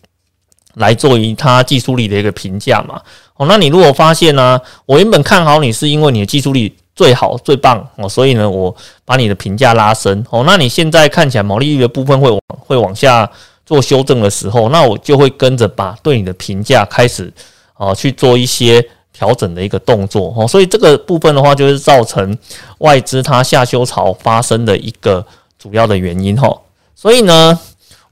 [0.75, 3.01] 来做于它技术力的一个评价嘛。
[3.37, 8.73] 哦，那你如果发现呢，我原本看好你是因为你的技术力最好最棒哦，所以呢，我
[9.05, 13.29] 把你的评价拉升哦，那你现在看起来毛利率的部分会往会往下。
[13.67, 17.31] 做修正的时候，那我就会跟着把对你的评价开始
[17.75, 18.81] 啊去做一些
[19.13, 22.39] 调整的一个动作哦，所以这个部分的话，就是造成
[22.79, 25.27] 外资它下修潮发生的一个
[25.59, 26.57] 主要的原因哈。
[26.95, 27.59] 所以呢，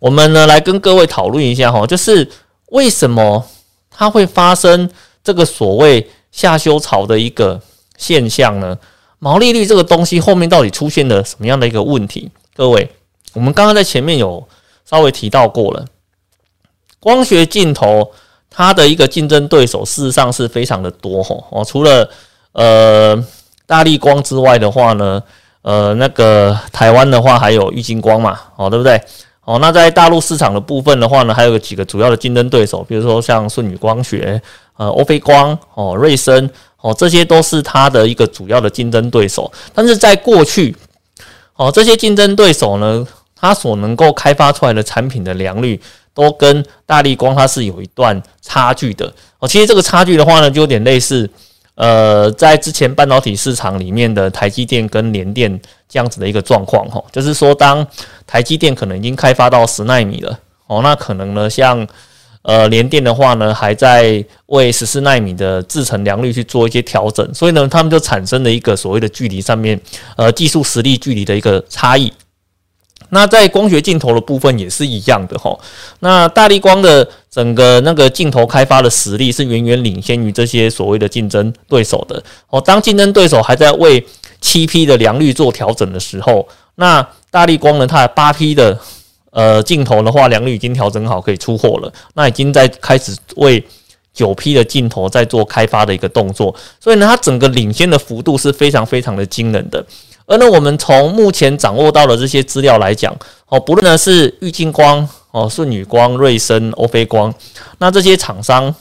[0.00, 2.28] 我们呢来跟各位讨论一下哈，就是
[2.70, 3.46] 为什么
[3.90, 4.90] 它会发生
[5.22, 7.60] 这个所谓下修潮的一个
[7.96, 8.76] 现象呢？
[9.20, 12.28] 毛利率这个东西后面到底出现了什么样的一个问题？
[12.56, 12.90] 各位，
[13.34, 14.44] 我们刚刚在前面有。
[14.94, 15.84] 稍微提到过了，
[17.00, 18.12] 光学镜头
[18.48, 22.08] 它的一个竞争对手事实上是非常的多哦哦，除了
[22.52, 23.24] 呃
[23.66, 25.20] 大力光之外的话呢，
[25.62, 29.00] 呃那个台湾的话还有玉金光嘛哦对不对
[29.44, 29.58] 哦？
[29.58, 34.40] 那在大陆市场的部分的话呢，还有几个主要的竞争对手，比如说像舜宇光学、
[34.76, 36.48] 呃欧菲光哦、瑞声
[36.82, 39.50] 哦，这些都是它的一个主要的竞争对手。
[39.74, 40.76] 但是在过去
[41.56, 43.04] 哦，这些竞争对手呢？
[43.44, 45.78] 它所能够开发出来的产品的良率，
[46.14, 49.46] 都跟大力光它是有一段差距的哦。
[49.46, 51.28] 其实这个差距的话呢，就有点类似，
[51.74, 57.04] 呃，在之前半导体市场里面的台积电跟联电这样子的一个状况哈。
[57.12, 57.86] 就是说，当
[58.26, 61.86] 台积电可能已经开发到十纳米了哦，那可能呢，像
[62.40, 69.78] 呃联电的话呢，还在为十四纳米的制程良率去做一些调整，所以呢，他们就产生了一个所谓的距离上面，
[70.16, 72.10] 呃，技术实力距离的一个差异。
[73.14, 75.56] 那在光学镜头的部分也是一样的哈。
[76.00, 82.60] 那大力光的整个那个镜头开发的实力是远远领先于这些所谓的竞争对手的哦。
[82.60, 84.04] 当竞争对手还在为
[84.40, 88.78] 七 P 的良率做调整的时候，那大力光呢，它的八 P 的
[89.30, 91.92] 呃镜头的话，良率已经调整好，可以出货了。
[92.14, 93.64] 那已经在开始为
[94.12, 99.84] 九 P 的镜头在做开发的一个动作，所以呢，它整个领先的幅度是非常非常的惊人的。
[100.26, 103.14] 而呢，我们从目前掌握到的这些资料来讲，
[103.46, 107.32] 哦，不论呢是玉金光、哦舜宇光、瑞声、欧菲光，
[107.76, 108.74] 那这些厂商，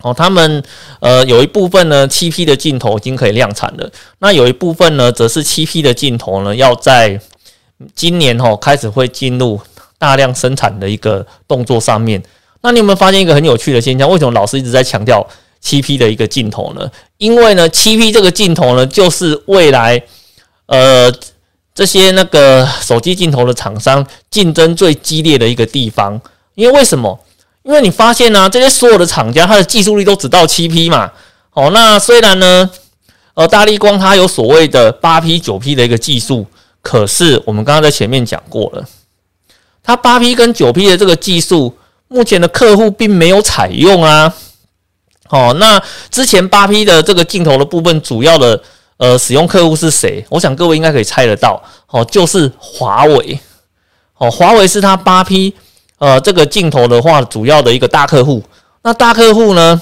[0.00, 0.62] 哦，他们
[1.00, 7.20] 呃有一部分呢七 P 的镜头已经可以量产了，那有一部分呢则是七 P 的镜头呢要在
[7.94, 9.60] 今年哦开始会进入
[9.98, 12.22] 大量生产的一个动作上面。
[12.62, 14.08] 那你有没有发现一个很有趣的现象？
[14.08, 15.26] 为什么老师一直在强调
[15.60, 16.90] 七 P 的一个镜头呢？
[17.18, 20.02] 因为呢七 P 这个镜头呢就是未来。
[20.66, 21.12] 呃，
[21.74, 26.20] 这些那个手机镜头的厂商竞争最激烈的一个地方。
[26.54, 27.18] 因为为什么？
[27.64, 31.10] 因为你发现呢，这些所有的厂家它的技术力都只到七 P 嘛。
[31.52, 32.70] 哦，那虽然呢，
[33.34, 36.46] 呃，大力光它有所谓的八 P、九 P 的一个技术，
[36.82, 38.86] 可是我们刚刚在前面讲过了，
[39.82, 41.76] 它八 P 跟九 P 的这个技术，
[42.08, 44.34] 目前的客户并没有采用啊。
[45.30, 48.62] 哦，那之前八 P 的这个镜头的部分，主要的
[48.96, 50.24] 呃使用客户是谁？
[50.28, 53.38] 我想各位应该可以猜得到，哦，就是华为。
[54.16, 55.54] 哦，华为是它八 P。
[55.98, 58.42] 呃，这个镜头的话，主要的一个大客户，
[58.82, 59.80] 那大客户呢，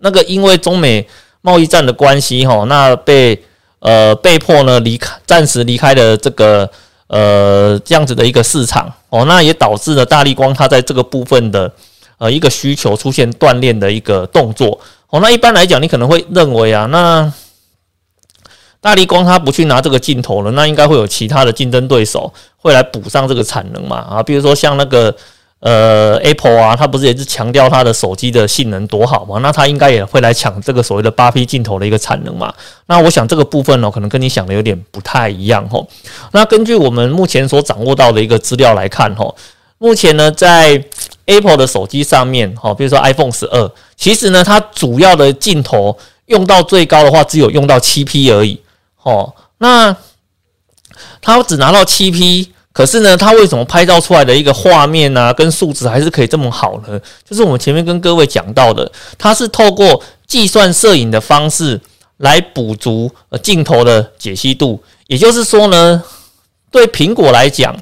[0.00, 1.06] 那个因为中美
[1.40, 3.40] 贸易战的关系，哈，那被
[3.78, 6.68] 呃被迫呢离开，暂时离开了这个
[7.06, 11.72] 呃这样子的一个市场，哦，那也导致了大力光它在这个部分的
[12.18, 14.78] 呃一个需求出现断裂的一个动作，
[15.08, 17.32] 哦，那一般来讲，你可能会认为啊，那
[18.86, 25.12] 大力光它不去拿这个镜头了，那应该会有其他的竞争对手会来补上这个产能嘛，啊，比如说像那个。
[25.58, 29.38] 呃，Apple 啊，它不是也是强调它的手机的性能多好嘛？
[29.38, 32.52] 那它应该也会来抢这个所谓的八 P 镜头的一个产能嘛？
[32.86, 35.88] 那我想这个部分呢，可能跟你想的有点不太一样吼。
[36.32, 39.34] 那根据我们目前所掌握到的一个资料来看吼，
[39.78, 40.80] 目前呢，在
[41.24, 45.96] Apple 的手机上面哈，比如说 iPhone 十二，其实呢，它主要的镜头
[46.26, 48.60] 用到最高的话，只有用到七 P 而已。
[49.06, 49.96] 哦，那
[51.22, 52.52] 它只拿到七 P。
[52.72, 57.00] 可是呢，它为什么拍照出来的一个画面啊，跟数值还是可以这么好呢？
[57.24, 61.80] 就是我们前面跟各位讲到的，它是透过计算摄影的方式
[62.18, 63.10] 来补足
[63.42, 64.82] 镜头的解析度。
[65.06, 66.02] 也就是说呢，
[66.70, 67.74] 对苹果来讲，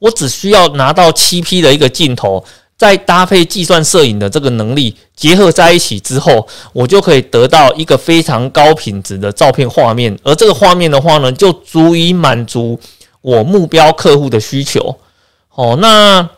[0.00, 2.44] 我只需要拿到七 P 的一个镜头，
[2.76, 10.18] 再搭配计算摄影的这个能力结合在一起之后，我就可以得到一个非常高品质的照片画面。
[10.22, 12.78] 而这个画面的话呢，就足以满足。
[13.22, 14.98] 我目标客户的需求，
[15.52, 16.30] 哦，那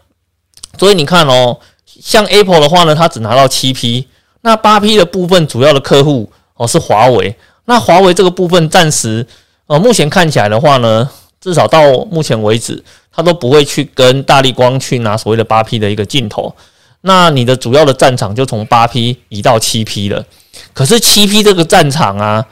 [0.79, 4.09] 所以你看哦，像 Apple 的话呢，它只拿到七 P，
[4.40, 9.27] 那八 P 的部分主要的客户哦是华为，那华为这个部分暂时
[9.66, 12.83] 呃目前看起来的话呢，至少到目前为止，
[13.18, 16.54] 他都不会去跟大力光去拿所谓的八 P 的一个镜头，
[17.00, 20.24] 那你的主要的战场就从八 P 移到七 P 了，
[20.72, 22.46] 可是七 P 这个战场啊，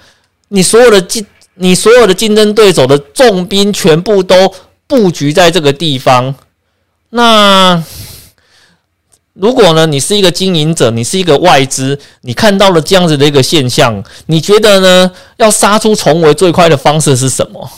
[0.49, 1.25] 你所有的竞
[1.55, 4.53] 你所有的竞争对手的重兵全部都
[4.89, 6.35] 布局在这个地方，
[7.11, 7.81] 那
[9.35, 9.87] 如果呢？
[9.87, 15.13] 你是一个经营者，你是一个外资，你看到了这样子的一个现象，你觉得呢？
[15.37, 17.71] 要杀出重围最快的方式是什么？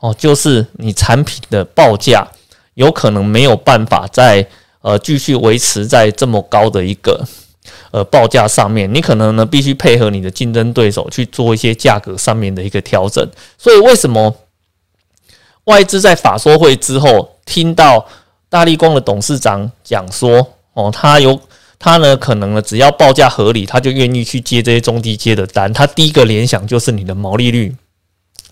[0.00, 2.26] 哦，就是你产品的报价
[2.74, 4.46] 有可能没有办法在
[4.80, 7.24] 呃继续维持在这么高的一个。
[7.90, 13.26] 呃，报价上面，你可能呢必须配合你的竞争对手去做一些价格上面的一个调整。
[13.58, 14.34] 所以，为什么
[15.64, 18.06] 外资在法说会之后听到
[18.48, 21.38] 大力光的董事长讲说，哦，他有
[21.78, 25.70] 他呢，可能呢只要报价合理，他就愿意去接这些中低阶的单。
[25.72, 27.74] 他第一个联想就是你的毛利率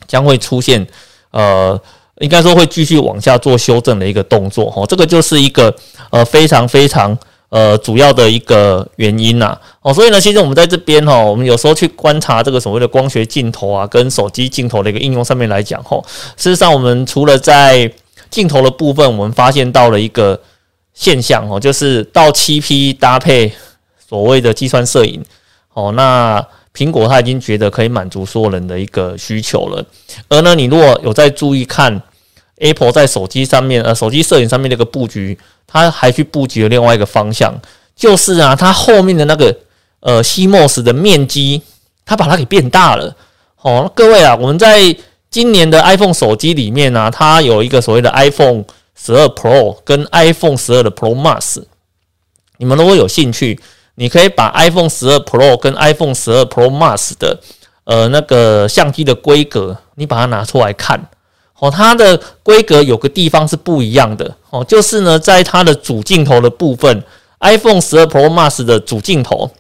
[0.07, 0.87] 将会出现，
[1.37, 1.81] 呃，
[2.19, 4.73] 应该说会继续往下做修正的一个动作。
[4.75, 5.75] 哦，这个就是一个
[6.11, 7.17] 呃非常非常。
[7.49, 15.97] 呃，主要的一个原因呐，哦，所以呢，其实我们在这边哈，我们有时候去观察这个所谓的光学镜头啊，跟手机镜头的一个应用上面来讲，哈，
[16.37, 17.91] 事实上，我们除了在
[18.29, 20.39] 镜头的部分，我们发现到了一个
[20.93, 23.53] 现象哦，就是到七 P 搭配
[24.09, 25.25] 所谓的计算摄影，
[25.73, 26.45] 哦，那
[26.77, 29.83] 苹果它已经觉得可以满足所有人的一个需求了，
[30.29, 32.03] 而呢，你如果有在注意看。
[32.59, 37.55] Apple 在手机上面，呃，手机摄影上面那个布局，它还去布局了另外一个方向，
[37.95, 39.55] 就是啊，它后面的那个
[40.01, 41.61] 呃 CMOS 的面积，
[42.07, 43.15] 它把它给变大了。
[43.61, 44.97] 哦，各位啊，我们在
[45.29, 51.63] 今年的 iPhone 手机里面呢，它有一个所谓的 iPhone 十二 Pro 跟 iPhone 十二的 Pro Max，
[52.57, 53.61] 你们如果有兴趣，
[53.97, 57.39] 你可以把 iPhone 十二 Pro 跟 iPhone 十二 Pro Max 的
[57.85, 61.09] 呃那个相机的规格，你把它拿出来看。
[61.59, 67.03] 哦，它的规格有个地方是不一样的哦，就是呢，在它的主镜头的部分
[67.41, 69.51] ，iPhone 十二 Pro Max 的主镜头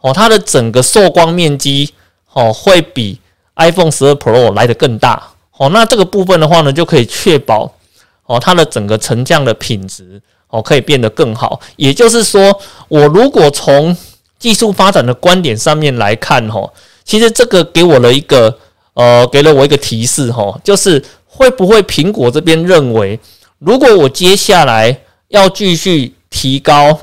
[0.00, 1.92] 哦，它的整个受光面积
[2.32, 3.18] 哦，会比
[3.56, 5.20] iPhone 十二 Pro 来的更大
[5.56, 5.68] 哦。
[5.70, 7.74] 那这个部分的话呢，就可以确保
[8.26, 11.58] 哦，它的整个成像的品质哦，可以变得更好。
[11.76, 13.96] 也就是说，我如果从
[14.38, 16.70] 技术发展的观点上面来看哈，
[17.04, 18.58] 其实这个给我了一个
[18.94, 21.02] 呃，给了我一个提示哈，就是。
[21.32, 23.18] 会不会苹果这边认为，
[23.60, 27.00] 如果我接下来要继续提高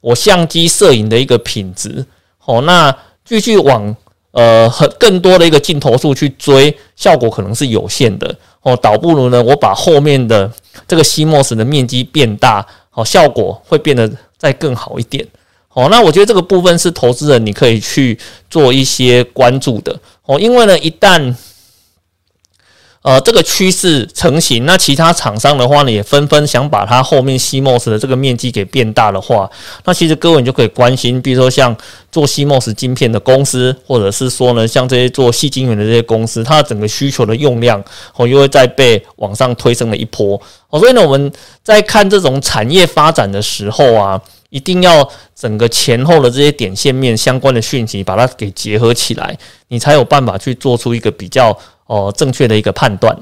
[0.00, 2.06] 我相机摄影的一个品质，
[2.44, 3.94] 哦，那继续往
[4.30, 8.34] 呃很更多的一个镜头数去追，效果可能是有限的，
[8.68, 10.50] 哦，倒不如呢我把后面的
[10.86, 15.26] 这个 CMOS 的面积变大，好，效果会变得再更好一点。
[15.72, 18.18] 哦，那我觉得这个部分是投资人你可以去
[18.50, 21.34] 做一些关注的哦，因为呢，一旦
[23.02, 29.48] 呃这个趋势成型，那其他厂商的话呢，也纷纷想把它后面 CMOS 的这个面积给变大的话，
[29.84, 31.76] 那其实各位你就可以关心，比如说像
[32.10, 37.82] 做 CMOS 晶片的公司，或者是说呢，像这些做细晶圆的这些公司，它的整个需求的用量
[38.16, 40.40] 哦，又会再被往上推升了一波
[40.70, 41.32] 哦，所以呢，我们
[41.62, 44.20] 在看这种产业发展的时候啊。
[44.50, 45.06] 一定要
[45.36, 49.36] 整个前后的这些点线面相关的讯息，把它给结合起来，
[49.68, 51.54] 你才有办法去做出一个比较
[51.84, 53.14] 哦正确的一个判断。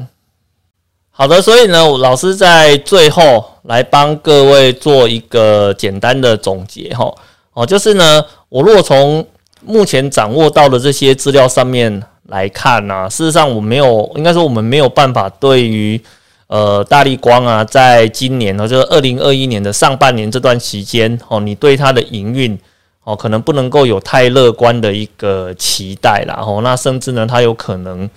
[1.10, 7.12] 好的，所以呢，老师在最后来帮各位做一个简单的总结哈，
[7.56, 9.26] 哦就是呢，我如果从
[9.64, 16.00] 目前掌握到的这些资料上面来看呢，事实上我没有，应该说我们没有办法对于。
[16.48, 22.56] 呃，大力光啊，在今年呢，就是二零二一年的上半年这段期间哦，你对它的营运
[23.02, 26.38] 哦，可能不能够有太乐观的一个期待啦。
[26.40, 28.08] 哦，那甚至呢，它有可能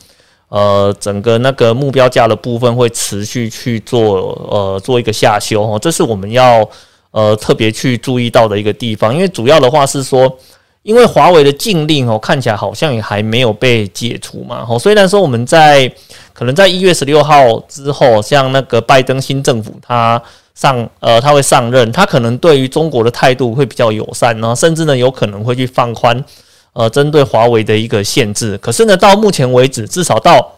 [0.49, 6.63] 呃，整个那个目标价的部分会持续去做呃，做一个下修哦，这是我们要
[7.11, 10.37] 呃特别去注意到的一个地方，因为主要的话是说。
[10.81, 14.65] 因为华为的禁令哦，看起来好像也还没有被解除嘛。
[14.67, 15.91] 哦，虽然说我们在
[16.33, 20.19] 可能在一月十六号之后，像那个拜登新政府他
[20.55, 26.23] 上呃他会上任，他可能对于中国的态度会比较友善呢，甚至呢有可能会去放宽
[26.71, 28.57] 呃针对华为的一个限制。
[28.59, 30.49] 可是呢，到目前为止，至少到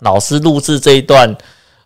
[0.00, 1.36] 老师录制这一段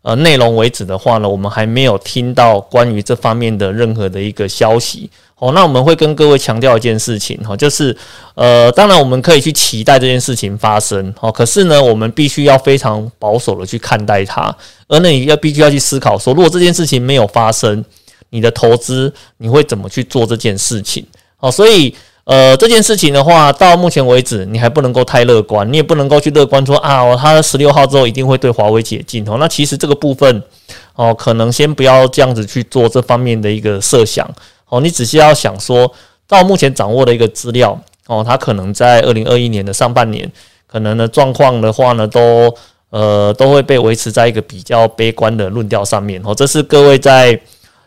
[0.06, 5.10] 呃内容为止的话呢，我们还没有听到关于这方面的任何的一个消息。
[5.38, 7.94] 哦，那我们会跟各位强调一件事情哈，就是
[8.36, 17.84] 呃，当然我们可以去期待这件事情发生哦，可是呢，我们必须要非常保守的去看待它，而那，你要必须要去思考说，如果这件事情没有发生，
[18.30, 21.04] 你的投资你会怎么去做这件事情？
[21.40, 21.94] 哦，所以
[22.26, 29.36] 呃，这件事情的话，到目前为止你还不能够太乐观，你也不能够去乐观说啊，他十六号之后一定会对华为解禁哦。
[29.38, 30.42] 那其实这个部分
[30.96, 34.28] 哦，可能先不要这样子去做这方面的一个设想。
[34.68, 35.88] 哦，你只需要想说，
[36.26, 40.28] 到目前掌握的一个资料，哦，它可能在二零二一年的上半年，
[40.66, 42.52] 可能的状况的话呢，都
[42.90, 46.20] 呃都会被维持在一个比较悲观的论调上面。
[46.24, 47.40] 哦，这是各位在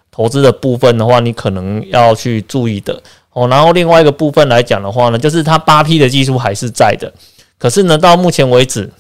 [0.10, 3.04] 投资的部分的话，你可能要去注意的。
[3.32, 7.14] 哦，然后另外一个部分来讲的话呢，就是它八 P 的技术还是在的，
[7.58, 8.92] 可是呢，到目前为止，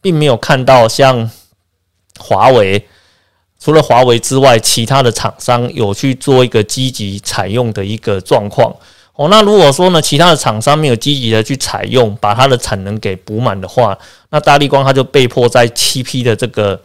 [0.00, 1.30] 并没有看到像
[2.18, 2.86] 华为。
[3.62, 8.74] 除了华为之外，其他的厂商有去做一个积极采用的一个状况
[9.12, 9.28] 哦。
[9.28, 13.94] 那如果说呢，其他的厂商没有积极的去采用，把它的产能给补满的话，
[14.30, 16.80] 那大力光它就被迫在七 P 的这个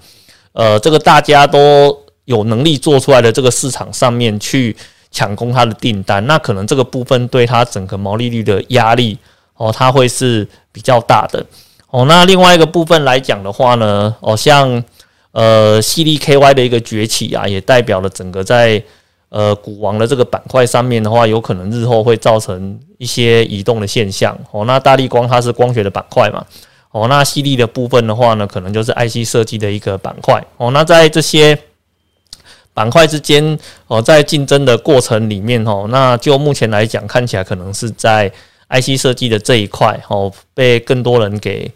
[0.52, 4.76] 呃这个大家都有能力做出来的这个市场上面去
[5.16, 9.18] 抢攻它的订单，那可能这个部分对它整个毛利率的压力
[9.56, 11.46] 哦，它会是比较大的
[11.90, 12.06] 哦。
[12.06, 14.84] 那另外一个部分来讲的话呢，哦像。
[15.38, 18.82] 呃，犀利 KY 的一个崛起啊，也代表了整个在
[19.28, 24.64] 呃股王的这个板块上面的话，有可能日后会造成一些移动的现象哦。
[24.64, 26.46] 那大力光它是光学的板块嘛，
[26.92, 30.72] 哦，那犀利的部分的话呢，可能就是 IC 设计的一个板块哦。
[30.72, 31.60] 那在这些
[32.76, 33.58] 板块之间
[33.88, 38.30] 哦，在竞争的过程里面哦，那就目前来讲，看起来可能是在
[38.70, 41.72] IC 设计的这一块哦，被更多人给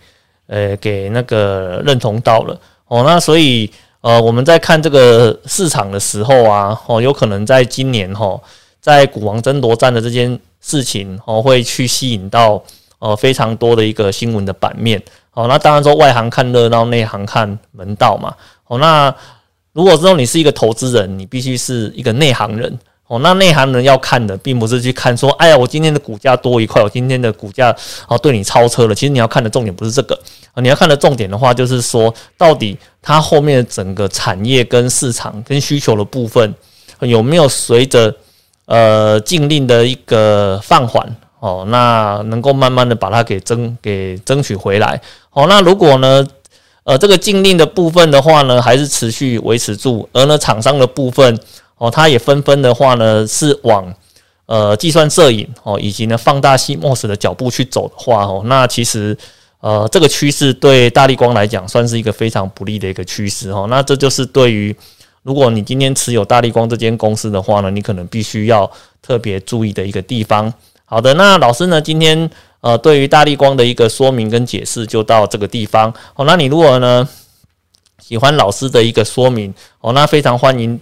[0.47, 2.59] 呃给那个认同到了。
[2.87, 3.71] 哦，那所以
[4.01, 8.39] 呃，我们在看这个市场的时候啊，哦，有可能在今年哈，
[8.81, 12.61] 在股王争夺战的这件事情哦，会去吸引到
[12.99, 15.01] 呃非常多的一个新闻的版面。
[15.33, 18.33] 哦，那当然说外行看热闹，内行看门道嘛。
[18.67, 19.13] 哦，那
[19.73, 22.79] 如果说你是一个投资人，你必须是一个内行人。
[23.07, 27.75] 哦，那内行人要看的，并不是去看说，哎呀，我今天的股价多一块，我今天的股价
[28.07, 28.93] 哦对你超车了。
[28.93, 30.15] 其实你要看的重点不是这个，
[30.57, 36.53] 你要看的重点的话，就是说到底它后面整个产业跟市场跟需求的部分
[36.99, 38.15] 有没有随着
[38.67, 41.03] 呃禁令的一个放缓
[41.39, 45.01] 哦，那能够慢慢的把它给争给争取回来。
[45.31, 46.23] 哦，那如果呢，
[46.89, 51.39] 呃，这个禁令的部分的话呢，还是持续维持住，而呢厂商的部分。
[51.77, 53.93] 哦，它也纷纷的话呢，是往
[54.47, 59.15] 呃计算摄影哦，以及呢放大 CMOS 的脚步去走的话哦，那其实
[59.59, 63.67] 呃这个趋势对大力光来讲算是一个非常不利的一个趋势哦。
[63.69, 64.75] 那这就是对于
[65.21, 68.69] 如果你今天持有大力光这间公司的话呢，你可能必须要
[68.99, 70.51] 特别注意的一个地方。
[70.89, 72.29] 好的，那老师呢今天
[72.61, 75.93] 呃对于大力光的一个说明跟解释就到这个地方。
[76.15, 77.07] 哦，那你如果呢？
[78.01, 80.79] 喜欢老师的一个说明哦，那非常欢迎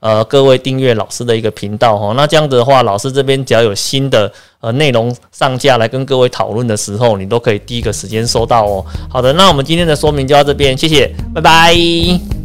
[0.00, 2.12] 呃各位订阅老师的一个频道哦。
[2.14, 4.30] 那这样子的话，老师这边只要有新的
[4.60, 8.84] 呃内容上架来跟各位讨论的时候，你都可以第一个时间收到哦。
[9.08, 12.35] 好的，那我们今天的说明就到这边，谢谢，拜拜。